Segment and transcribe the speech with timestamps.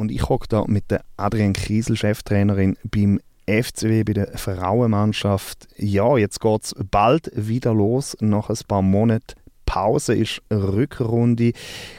[0.00, 5.68] und ich hocke da mit der Adrian Kriesel, Cheftrainerin beim FCW bei der Frauenmannschaft.
[5.76, 8.16] Ja, jetzt geht es bald wieder los.
[8.20, 9.34] Nach ein paar Monaten
[9.66, 11.52] Pause ist Rückrunde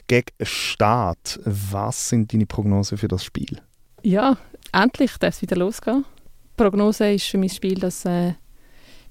[0.08, 1.40] gegen Start.
[1.46, 3.62] Was sind deine Prognosen für das Spiel?
[4.02, 4.36] Ja,
[4.74, 6.04] endlich darf es wieder losgehen.
[6.54, 8.34] Die Prognose ist für mein Spiel, dass äh,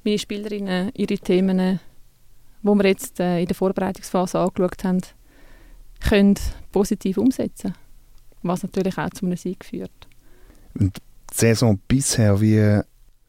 [0.04, 1.80] meine Spielerinnen ihre Themen,
[2.62, 5.00] die wir jetzt äh, in der Vorbereitungsphase angeschaut haben,
[6.00, 6.34] können
[6.72, 7.74] positiv umsetzen
[8.42, 9.90] was natürlich auch zu einem Sieg führt.
[10.78, 12.80] Und die Saison bisher, wie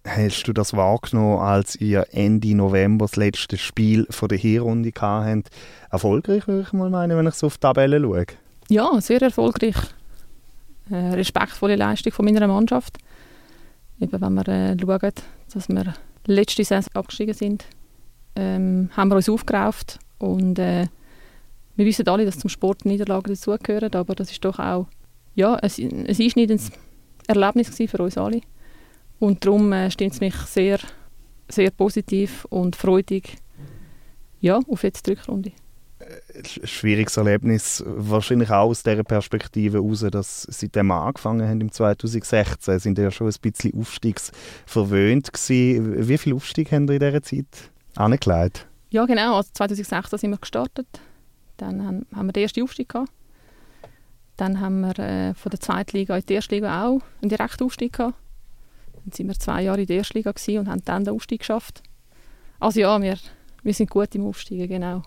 [0.05, 5.49] hast du das wahrgenommen, als ihr Ende November das letzte Spiel von der Hinrunde hattet?
[5.89, 8.25] Erfolgreich, würde ich mal meinen, wenn ich so auf die Tabelle schaue.
[8.69, 9.75] Ja, sehr erfolgreich.
[10.89, 12.97] Äh, respektvolle Leistung von meiner Mannschaft.
[13.99, 15.11] Eben, wenn wir äh, schauen,
[15.53, 15.93] dass wir
[16.25, 17.65] letzte Saison abgestiegen sind,
[18.35, 20.87] ähm, haben wir uns aufgerauft und äh,
[21.75, 24.87] wir wissen alle, dass zum Sport Niederlagen dazugehören, aber das ist doch auch
[25.35, 26.71] ja, ein, ein einschneidendes
[27.27, 28.41] Erlebnis für uns alle.
[29.19, 30.79] Und darum äh, stimmt es mich sehr,
[31.47, 33.37] sehr positiv und freudig
[34.39, 35.51] ja, auf jetzt die Rückrunde.
[35.99, 41.71] Ein schwieriges Erlebnis, wahrscheinlich auch aus dieser Perspektive heraus, dass seitdem wir angefangen haben im
[41.71, 46.07] 2016, sind ja schon ein bisschen aufstiegsverwöhnt gewesen.
[46.07, 48.67] Wie viel Aufstieg haben wir in dieser Zeit angelegt?
[48.89, 50.87] Ja genau, also 2016 sind wir gestartet,
[51.57, 53.11] dann haben, haben wir den ersten Aufstieg gehabt.
[54.41, 57.63] Dann haben wir äh, von der zweiten Liga in die erste Liga auch einen direkten
[57.63, 58.15] Aufstieg gehabt.
[59.05, 61.83] Dann waren wir zwei Jahre in der ersten Liga und haben dann den Aufstieg geschafft.
[62.59, 63.19] Also ja, wir,
[63.61, 65.03] wir sind gut im Aufsteigen, genau.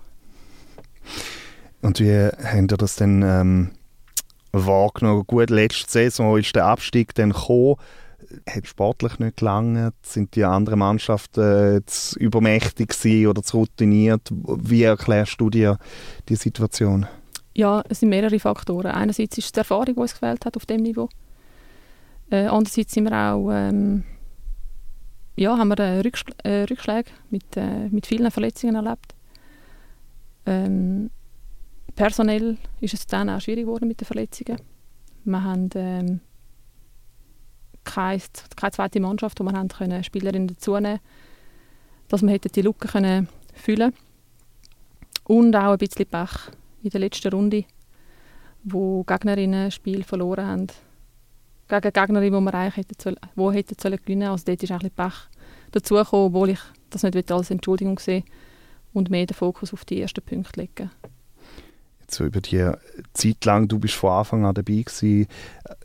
[1.82, 3.70] Und wie habt ihr das dann ähm,
[4.52, 5.24] wahrgenommen?
[5.26, 7.74] Gut, letzte Saison ist der Abstieg dann gekommen.
[8.48, 9.94] Hat sportlich nicht gelangt?
[10.02, 12.94] Sind die anderen Mannschaften äh, zu übermächtig
[13.26, 14.30] oder zu routiniert?
[14.30, 15.78] Wie erklärst du dir
[16.28, 17.08] die Situation?
[17.54, 18.90] Ja, es sind mehrere Faktoren.
[18.90, 21.08] Einerseits ist es die Erfahrung, die uns gefehlt hat auf dem Niveau.
[22.30, 24.02] Äh, andererseits sind wir auch, ähm,
[25.36, 29.14] ja, haben wir äh, Rückschl äh, Rückschläge mit, äh, mit vielen Verletzungen erlebt.
[30.46, 31.10] Ähm,
[31.94, 34.58] personell ist es dann auch schwierig geworden mit den Verletzungen.
[35.24, 36.20] Wir haben ähm,
[37.84, 38.20] keine,
[38.56, 41.00] keine zweite Mannschaft, wo wir haben können Spielerinnen dazu nehmen
[42.08, 43.94] dass wir die Lücke können füllen
[45.24, 46.50] und auch ein bisschen Pech
[46.84, 47.64] in der letzten Runde,
[48.62, 50.66] wo Gegnerinnen ein Spiel verloren haben
[51.68, 53.16] gegen Gegnerin, die wir eigentlich hätten, sollen,
[53.80, 55.14] sollen gewinnen Also dort ist ein Pech
[55.72, 58.22] dazugekommen, obwohl ich das nicht als Entschuldigung sehe
[58.92, 60.90] und mehr den Fokus auf die ersten Punkte legen
[62.06, 62.70] so über die
[63.12, 65.26] Zeit lang, du bist von Anfang an dabei gewesen.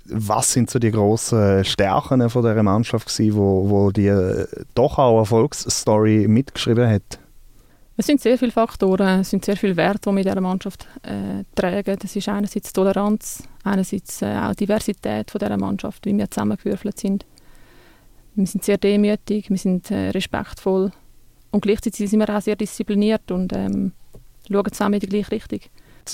[0.05, 4.13] Was sind so die grossen Stärken von dieser Mannschaft gewesen, wo, wo die
[4.75, 7.19] doch auch Erfolgsstory mitgeschrieben hat?
[7.99, 10.87] Es sind sehr viele Faktoren, es sind sehr viele Werte, die wir in dieser Mannschaft
[11.03, 11.97] äh, tragen.
[11.99, 17.25] Das ist einerseits Toleranz, einerseits äh, auch Diversität von dieser Mannschaft, wie wir zusammengewürfelt sind.
[18.35, 20.93] Wir sind sehr demütig, wir sind äh, respektvoll
[21.51, 23.91] und gleichzeitig sind wir auch sehr diszipliniert und ähm,
[24.49, 25.59] schauen zusammen in die gleiche Richtung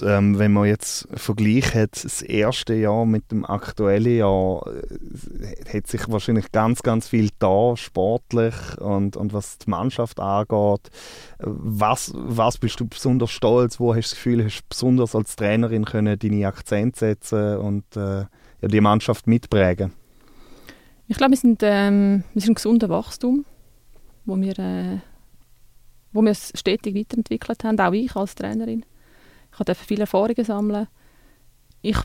[0.02, 6.10] ähm, wenn man jetzt vergleicht das erste Jahr mit dem aktuellen Jahr, äh, hat sich
[6.10, 10.90] wahrscheinlich ganz, ganz viel da, sportlich und, und was die Mannschaft angeht.
[11.40, 13.80] Was, was bist du besonders stolz?
[13.80, 17.84] Wo hast du das Gefühl, hast du besonders als Trainerin können deine Akzente setzen und
[17.96, 18.26] äh,
[18.62, 19.94] ja, die Mannschaft mitprägen?
[21.08, 23.46] Ich glaube, wir sind, ähm, ein gesunder Wachstum,
[24.26, 25.00] wo wir, äh,
[26.12, 28.86] wo wir stetig weiterentwickelt haben, auch ich als Trainerin.
[29.60, 30.88] Ich durfte viele Erfahrungen sammeln.
[31.82, 31.98] Ich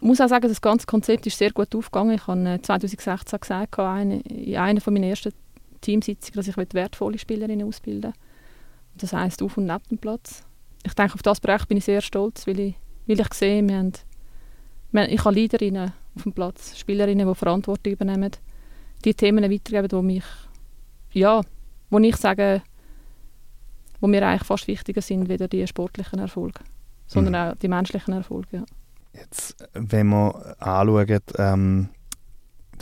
[0.00, 2.14] muss auch sagen, das ganze Konzept ist sehr gut aufgegangen.
[2.14, 5.32] Ich habe 2016 äh, gesagt, in einer meiner ersten
[5.80, 8.20] Teamsitzungen, dass ich wertvolle Spielerinnen ausbilden will.
[8.96, 10.44] Das heisst auf und neben dem Platz.
[10.84, 12.74] Ich denke, auf das Projekt bin ich sehr stolz, weil ich,
[13.06, 13.92] weil ich sehe, wir haben,
[14.92, 18.30] wir, ich habe Leaderinnen auf dem Platz, Spielerinnen, die Verantwortung übernehmen,
[19.04, 20.24] die Themen weitergeben, die mich,
[21.12, 21.40] ja,
[21.90, 22.62] wo ich sage,
[24.04, 26.60] wo mir eigentlich fast wichtiger sind, weder die sportlichen Erfolge,
[27.06, 27.52] sondern mhm.
[27.52, 28.58] auch die menschlichen Erfolge.
[28.58, 28.64] Ja.
[29.14, 31.88] Jetzt, wenn wir anschauen, ähm,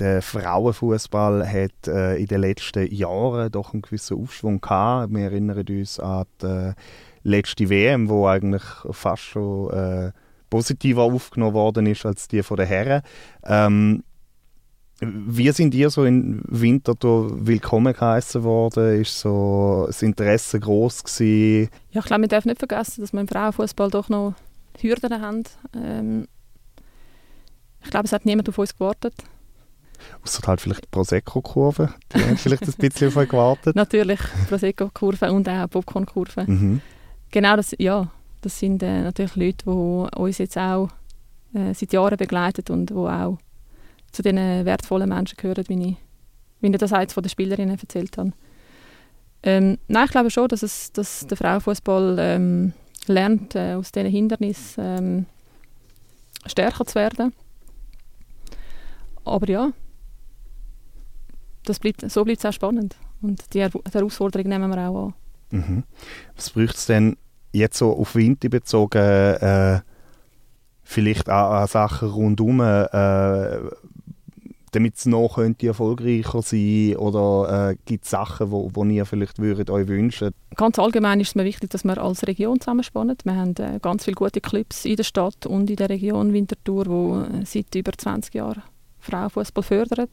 [0.01, 5.15] der Frauenfußball hat äh, in den letzten Jahren doch einen gewissen Aufschwung gehabt.
[5.15, 6.75] Wir erinnern uns an die äh,
[7.23, 10.11] letzte WM, wo eigentlich fast schon äh,
[10.51, 13.03] positiver aufgenommen worden ist als die von den Herren.
[13.45, 14.03] Ähm,
[15.05, 19.01] wie sind ihr so im Winterthur willkommen geheißen worden?
[19.01, 21.71] Ist so das Interesse groß gewesen?
[21.91, 24.35] Ja, ich glaube, wir dürfen nicht vergessen, dass wir im Frauenfußball doch noch
[24.79, 25.43] Hürden haben.
[25.75, 26.29] Ähm,
[27.83, 29.15] ich glaube, es hat niemand auf uns gewartet.
[30.25, 31.93] Außer halt vielleicht die Prosecco-Kurve.
[32.15, 33.75] Die haben vielleicht ein bisschen auf euch gewartet.
[33.77, 36.45] Natürlich, Prosecco-Kurve und auch Popcorn-Kurve.
[36.47, 36.81] Mhm.
[37.31, 38.09] Genau, das, ja,
[38.41, 40.91] das sind äh, natürlich Leute, die uns jetzt auch
[41.55, 43.39] äh, seit Jahren begleitet und wo auch
[44.13, 45.97] zu den wertvollen Menschen gehören, wie ich,
[46.61, 48.33] wie ich das jetzt von den Spielerinnen erzählt habe.
[49.43, 52.73] Ähm, nein, ich glaube schon, dass, es, dass der Frauenfußball ähm,
[53.07, 55.27] lernt, äh, aus diesen Hindernissen ähm,
[56.47, 57.33] stärker zu werden.
[59.25, 59.73] Aber ja,
[61.65, 62.97] das bleibt, so bleibt es auch spannend.
[63.21, 65.15] Und die, Herausforderung nehmen wir auch an.
[65.51, 65.83] Mhm.
[66.37, 67.17] Was braucht es denn
[67.53, 69.81] jetzt so auf Winter bezogen, äh,
[70.83, 73.59] vielleicht auch an Sachen rundherum, äh,
[74.73, 79.39] damit es noch könnte erfolgreicher sein oder äh, gibt es Sachen, wo, wo ihr vielleicht
[79.39, 80.33] würdet euch wünschen?
[80.57, 83.17] Ganz allgemein ist es mir wichtig, dass wir als Region zusammenspannen.
[83.25, 86.85] Wir haben äh, ganz viele gute Clubs in der Stadt und in der Region Winterthur,
[86.85, 88.63] die äh, seit über 20 Jahren
[89.01, 90.09] Frauenfußball fördern.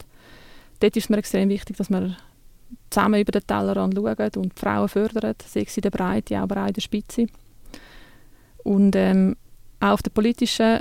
[0.80, 2.16] Dort ist es mir extrem wichtig, dass wir
[2.90, 6.62] zusammen über den Tellerrand schauen und die Frauen fördern, sei es in der Breite, aber
[6.62, 7.26] auch in der Spitze.
[8.62, 9.36] Und ähm,
[9.80, 10.80] auch auf der politischen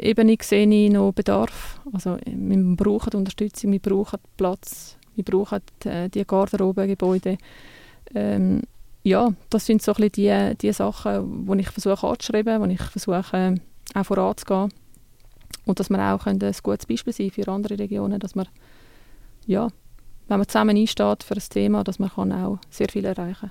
[0.00, 1.80] Ebene sehe ich noch Bedarf.
[1.92, 7.38] Also, wir brauchen Unterstützung, wir brauchen Platz, wir brauchen äh, die Garderobengebäude.
[8.14, 8.62] Ähm,
[9.02, 12.82] ja, das sind so ein bisschen die, die Sachen, die ich versuche anzuschreiben, die ich
[12.82, 13.54] versuche äh,
[13.98, 14.72] auch voranzugehen.
[15.66, 18.46] Und dass wir auch ein gutes Beispiel sein für andere Regionen, dass man,
[19.46, 19.68] ja,
[20.28, 23.50] wenn man zusammen einsteht für ein Thema, dass man kann auch sehr viel erreichen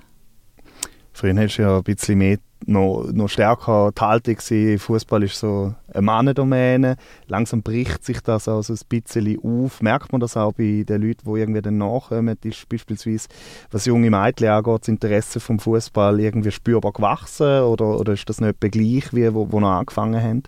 [1.12, 4.78] Früher hast du ja ein bisschen mehr noch, noch stärker die Haltung gewesen.
[4.78, 6.96] Fußball ist so eine Mannendomäne.
[7.26, 9.82] Langsam bricht sich das also ein bisschen auf.
[9.82, 12.36] Merkt man das auch bei den Leuten, die irgendwie dann nachkommen?
[12.42, 13.28] Ist beispielsweise,
[13.70, 17.62] was junge Mädchen angeht, das Interesse vom Fußball irgendwie spürbar gewachsen?
[17.62, 20.42] Oder, oder ist das nicht gleich, wie wo, wo noch angefangen haben?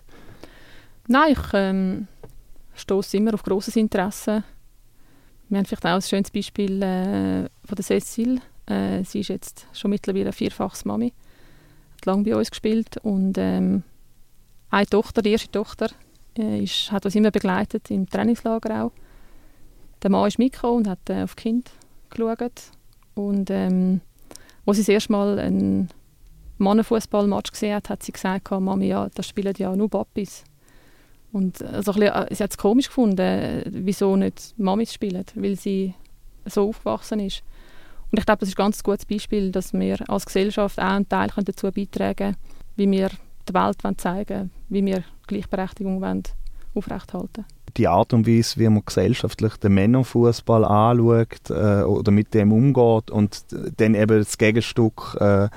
[1.07, 2.07] Nein, ich ähm,
[2.75, 4.43] stoße immer auf grosses Interesse.
[5.49, 9.65] Wir haben vielleicht auch ein schönes Beispiel äh, von der Cecile äh, sie ist jetzt
[9.73, 11.13] schon mittlerweile vierfaches Mami.
[12.07, 13.83] Lange bei uns gespielt und ähm,
[14.69, 15.89] eine Tochter, die erste Tochter,
[16.37, 18.91] äh, ist, hat uns immer begleitet im Trainingslager auch.
[20.01, 21.71] Der Mann ist mitgekommen und hat äh, auf Kind
[22.09, 22.71] geschaut.
[23.15, 24.01] Und ähm,
[24.65, 25.89] als sie das erste Mal einen
[26.57, 30.43] Mannenfußballmatch gesehen hat, hat sie gesagt, Mami, ja, das spielen ja nur Papis.
[31.31, 35.55] Und also bisschen, äh, sie hat es komisch gefunden, äh, wieso nicht Mamis spielen, weil
[35.55, 35.93] sie
[36.45, 37.43] so aufgewachsen ist.
[38.11, 41.09] Und ich glaube, das ist ein ganz gutes Beispiel, dass wir als Gesellschaft auch einen
[41.09, 42.37] Teil dazu beitragen können,
[42.75, 43.09] wie wir
[43.47, 46.23] der Welt zeigen wollen, wie wir Gleichberechtigung wollen
[46.73, 47.45] aufrechthalten
[47.75, 53.11] Die Art und Weise, wie man gesellschaftlich den Männerfußball anschaut äh, oder mit dem umgeht
[53.11, 53.45] und
[53.77, 55.49] dann eben das Gegenstück äh,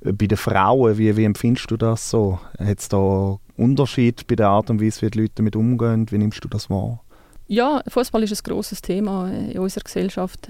[0.00, 2.38] bei den Frauen, wie, wie empfindest du das so?
[2.58, 6.06] Hat es da Unterschied bei der Art und Weise, wie die Leute damit umgehen?
[6.10, 7.02] Wie nimmst du das wahr?
[7.48, 10.48] Ja, Fußball ist ein großes Thema in unserer Gesellschaft.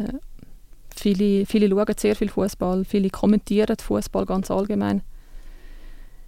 [0.98, 5.02] Viele, viele schauen sehr viel Fußball, viele kommentieren Fußball ganz allgemein.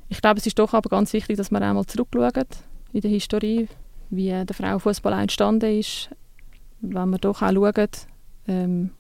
[0.09, 2.47] Ich glaube, es ist doch aber ganz wichtig, dass man einmal zurückschauen
[2.93, 3.69] in der Historie,
[4.11, 6.11] wie der Frauenfußball entstanden ist,
[6.81, 8.07] wenn man doch auch schaut,
[8.49, 8.91] ähm,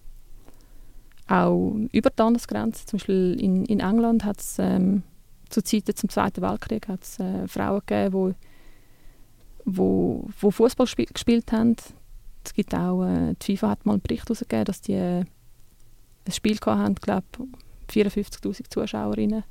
[1.28, 2.86] auch über die Landesgrenze.
[2.86, 5.02] Zum Beispiel in, in England hat es ähm,
[5.48, 8.34] zu Zeiten zum Zweiten Weltkrieg hat's, äh, Frauen gegeben, wo,
[9.64, 11.76] wo, wo Fußball gespielt haben.
[12.44, 15.24] Es gibt auch, äh, die FIFA hat mal einen Bericht herausgegeben, dass die
[16.26, 17.26] ein Spiel hatten, glaube
[17.90, 19.44] 54'000 Zuschauerinnen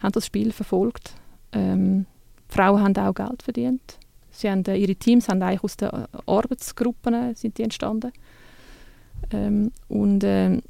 [0.00, 1.14] haben das Spiel verfolgt.
[1.52, 2.06] Ähm,
[2.48, 3.98] Frauen haben auch Geld verdient.
[4.30, 5.90] Sie haben, äh, ihre Teams haben eigentlich aus den
[6.26, 8.12] Arbeitsgruppen äh, sind die entstanden.
[9.30, 10.60] Ähm, und äh,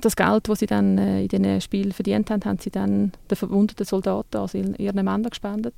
[0.00, 3.36] das Geld, das sie dann äh, in diesen Spielen verdient haben, haben sie dann den
[3.36, 5.74] verwundeten Soldaten, also ihren Männern gespendet.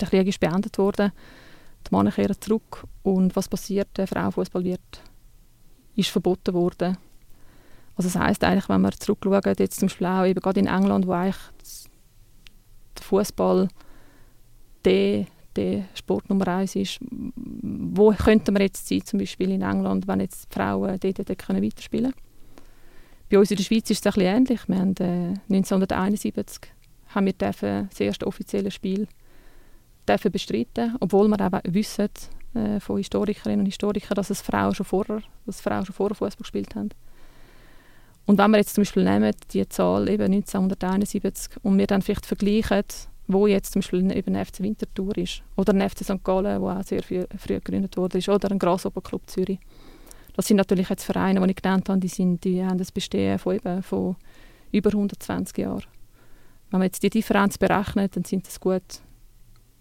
[0.00, 1.12] Der Krieg ist beendet worden.
[1.86, 2.84] Die Männer kehren zurück.
[3.02, 3.88] Und was passiert?
[3.96, 5.02] Der Frauenfußball wird
[5.94, 6.96] ist verboten worden
[7.96, 11.06] also das heißt eigentlich, wenn wir zurückschauen, jetzt zum Beispiel auch eben gerade in England,
[11.06, 11.36] wo eigentlich
[12.98, 13.68] der Fußball
[14.84, 20.08] der, der Sport Nummer eins ist, wo könnten wir jetzt sein, zum Beispiel in England,
[20.08, 22.12] wenn jetzt die Frauen dort, dort können weiterspielen
[23.30, 24.68] Bei uns in der Schweiz ist es ein bisschen ähnlich.
[24.68, 26.72] Wir haben äh, 1971
[27.14, 29.06] haben wir dürfen das erste offizielle Spiel
[30.08, 32.08] dürfen bestreiten, obwohl wir auch wissen
[32.54, 36.42] äh, von Historikerinnen und Historikern, dass es Frauen schon vorher, dass Frauen schon vorher Fußball
[36.42, 36.90] gespielt haben.
[38.26, 42.26] Und wenn wir jetzt zum Beispiel nehmen, die Zahl eben 1971 und wir dann vielleicht
[42.26, 42.84] vergleichen,
[43.26, 46.22] wo jetzt zum Beispiel eben ein FC Winterthur ist oder ein FC St.
[46.22, 49.58] Gallen, wo auch sehr früh, früh gegründet wurde, oder ein Grasshopper Club Zürich.
[50.34, 53.38] Das sind natürlich jetzt Vereine, die ich genannt habe, die, sind, die haben das Bestehen
[53.38, 54.16] von, eben, von
[54.70, 55.84] über 120 Jahren.
[56.70, 58.82] Wenn man jetzt die Differenz berechnet, dann sind das gut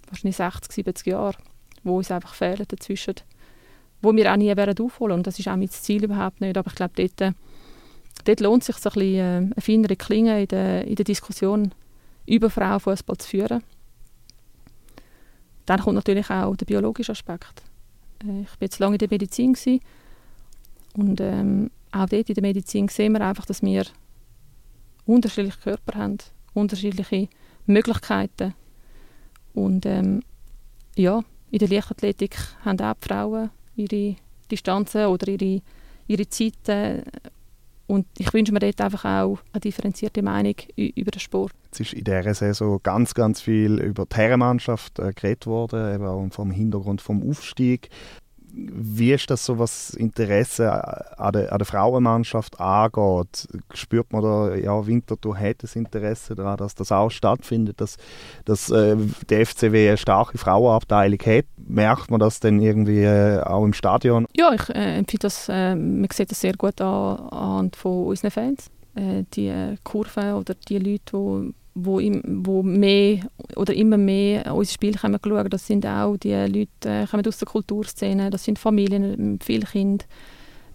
[0.10, 1.38] wahrscheinlich 60, 70 Jahre,
[1.84, 3.16] wo uns einfach fehlen dazwischen,
[4.02, 6.70] wo wir auch nie werden aufholen und das ist auch mein Ziel überhaupt nicht, aber
[6.70, 7.34] ich glaube, dort
[8.26, 11.06] dort lohnt es sich, so ein bisschen, äh, eine feinere Klinge in der, in der
[11.06, 11.74] Diskussion
[12.26, 13.64] über Frauenfußball zu führen.
[15.66, 17.64] dann kommt natürlich auch der biologische Aspekt.
[18.24, 19.56] Äh, ich war jetzt lange in der Medizin
[20.96, 23.86] und ähm, auch dort in der Medizin sehen wir einfach, dass wir
[25.06, 26.18] unterschiedliche Körper haben,
[26.54, 27.30] unterschiedliche
[27.66, 28.54] Möglichkeiten.
[29.54, 30.22] Und ähm,
[30.96, 34.16] ja, in der Leichtathletik haben auch die Frauen ihre
[34.50, 35.62] Distanzen oder ihre,
[36.08, 37.04] ihre Zeiten.
[37.92, 41.52] Und ich wünsche mir dort einfach auch eine differenzierte Meinung über den Sport.
[41.74, 46.06] Es ist in dieser Saison ganz, ganz viel über die Herrenmannschaft äh, geredet worden, eben
[46.06, 47.90] auch vom Hintergrund vom Aufstieg
[48.54, 50.72] wie ist das so, was Interesse
[51.18, 53.48] an der, an der Frauenmannschaft angeht?
[53.74, 57.98] Spürt man da, ja, Winterthur hat das Interesse daran, dass das auch stattfindet, dass,
[58.46, 58.96] dass äh,
[59.30, 61.46] die FCW eine starke Frauenabteilung hat?
[61.58, 64.26] Merkt man das denn irgendwie äh, auch im Stadion?
[64.36, 68.32] Ja, ich äh, empfinde das, äh, man sieht das sehr gut an, an von unseren
[68.32, 68.70] Fans.
[68.96, 73.20] Äh, die äh, Kurven oder die Leute, die wo, im, wo mehr
[73.56, 75.50] oder immer mehr unser Spiel kommen schauen.
[75.50, 79.66] Das sind auch die Leute äh, kommen aus der Kulturszene, das sind Familien mit vielen
[79.66, 80.08] Kindern.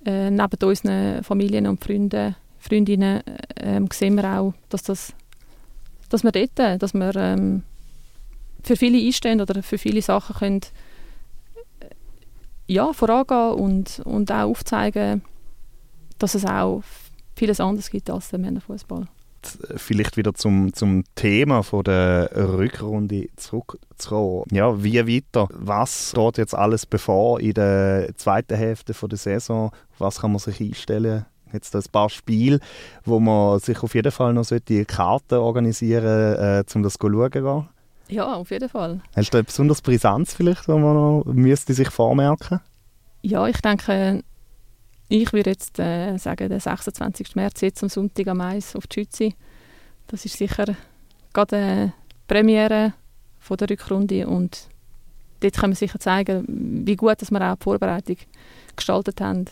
[0.05, 3.23] Äh, neben unseren Familien und Freunden, Freundinnen
[3.57, 5.13] äh, sehen wir auch, dass, das,
[6.09, 7.63] dass wir dort, dass wir ähm,
[8.63, 10.61] für viele einstehen oder für viele Sachen können
[11.81, 11.87] äh,
[12.69, 15.23] ja, vorangehen und, und auch aufzeigen,
[16.19, 16.83] dass es auch
[17.35, 19.09] vieles anderes gibt als der Männerfußball
[19.77, 24.45] vielleicht wieder zum, zum Thema von der Rückrunde zurückzukommen.
[24.51, 25.49] Ja, wie weiter?
[25.53, 29.73] Was steht jetzt alles bevor in der zweiten Hälfte von der Saison?
[29.99, 31.27] Was kann man sich einstellen?
[31.53, 32.59] Jetzt ein paar Spiele,
[33.05, 37.09] wo man sich auf jeden Fall noch die Karten organisieren sollte, äh, um das zu
[37.09, 37.69] schauen.
[38.09, 39.01] Ja, auf jeden Fall.
[39.17, 42.61] Hast du eine besonders Brisanz vielleicht, wo man noch müsste sich vormerken
[43.23, 44.23] Ja, ich denke,
[45.09, 47.37] ich würde jetzt äh, sagen, der 26.
[47.37, 49.31] März jetzt am Sonntag am Eis auf die Schütze.
[50.09, 50.77] Das ist sicher
[51.33, 51.93] gerade eine
[52.27, 52.95] Premiere
[53.39, 54.69] von der Rückrunde und
[55.41, 58.17] dort können wir sicher zeigen, wie gut dass wir auch die Vorbereitung
[58.75, 59.45] gestaltet haben,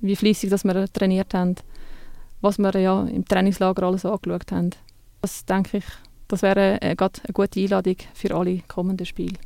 [0.00, 1.56] wie fließig wir trainiert haben,
[2.40, 4.70] was wir ja im Trainingslager alles angeschaut haben.
[5.20, 5.84] Das denke ich,
[6.28, 9.36] das wäre äh, gerade eine gute Einladung für alle kommenden Spiele.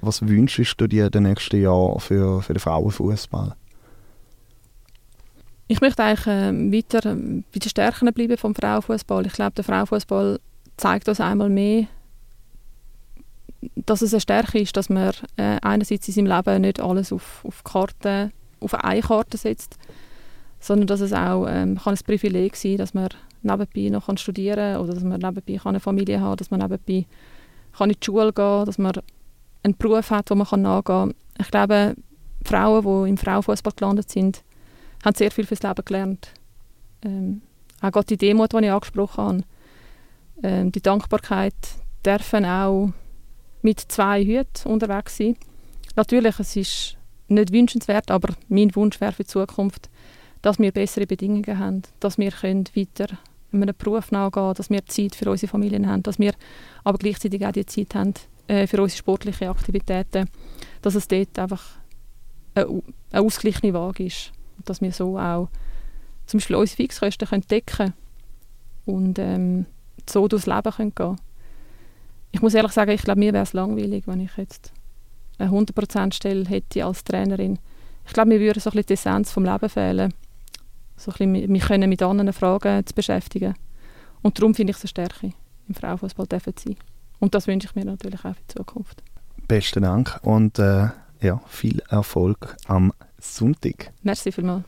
[0.00, 3.54] Was wünschst du dir den nächsten Jahren für, für den Frauenfußball?
[5.68, 9.26] Ich möchte eigentlich äh, weiter äh, bei den Stärken bleiben vom Frauenfußball.
[9.26, 10.38] Ich glaube, der Frauenfußball
[10.76, 11.86] zeigt uns einmal mehr,
[13.74, 17.44] dass es eine Stärke ist, dass man äh, einerseits in seinem Leben nicht alles auf,
[17.44, 19.76] auf Karten, auf eine Karte setzt,
[20.60, 23.08] sondern dass es auch ähm, kann ein Privileg sein kann, dass man
[23.42, 27.06] nebenbei noch studieren kann oder dass man nebenbei eine Familie haben kann, dass man nebenbei
[27.76, 28.92] kann in die Schule gehen kann, dass man
[29.64, 31.14] einen Beruf hat, wo man nachgehen kann.
[31.40, 31.96] Ich glaube,
[32.44, 34.44] Frauen, die im Frauenfußball gelandet sind,
[35.04, 36.28] haben sehr viel fürs Leben gelernt.
[37.02, 37.42] Ähm,
[37.80, 39.44] auch gerade die Demut, die ich angesprochen habe,
[40.42, 41.54] ähm, die Dankbarkeit,
[42.04, 42.92] dürfen auch
[43.62, 45.36] mit zwei Hüten unterwegs sein.
[45.96, 46.96] Natürlich, es ist
[47.28, 49.90] nicht wünschenswert, aber mein Wunsch wäre für die Zukunft,
[50.42, 53.18] dass wir bessere Bedingungen haben, dass wir können weiter
[53.52, 56.34] einem Beruf nachgehen dass wir Zeit für unsere Familien haben, dass wir
[56.84, 58.14] aber gleichzeitig auch die Zeit haben
[58.48, 60.28] äh, für unsere sportlichen Aktivitäten,
[60.82, 61.62] dass es dort einfach
[62.54, 64.32] eine, eine ausgeglichene Waage ist
[64.64, 65.48] dass wir so auch
[66.26, 67.94] zum Beispiel unsere Fixkosten können decken
[68.84, 69.66] und ähm,
[70.08, 71.16] so durchs Leben können gehen
[72.32, 74.72] Ich muss ehrlich sagen, ich glaube, mir wäre es langweilig, wenn ich jetzt
[75.38, 77.58] eine 100% Stelle hätte als Trainerin.
[78.06, 80.14] Ich glaube, mir würde so ein bisschen die Essenz vom Leben fehlen.
[80.96, 83.54] So ein bisschen, wir können mit anderen Fragen zu beschäftigen.
[84.22, 85.32] Und darum finde ich es eine Stärke,
[85.68, 86.76] im Frauenfußball zu sein.
[87.18, 89.02] Und das wünsche ich mir natürlich auch für die Zukunft.
[89.48, 90.88] Besten Dank und äh,
[91.20, 92.92] ja, viel Erfolg am
[93.34, 93.92] Sonntag.
[94.02, 94.66] Merci vielmals.